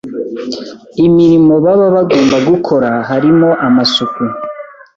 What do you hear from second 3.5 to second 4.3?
amasuku,